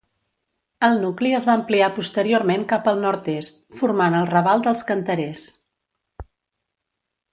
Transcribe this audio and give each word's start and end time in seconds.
El 0.85 0.95
nucli 1.01 1.33
es 1.39 1.43
va 1.49 1.53
ampliar 1.59 1.89
posteriorment 1.97 2.65
cap 2.71 2.89
al 2.93 2.97
nord-est 3.03 3.61
formant 3.83 4.17
el 4.21 4.27
Raval 4.33 4.65
dels 4.69 4.85
Canterers. 4.89 5.45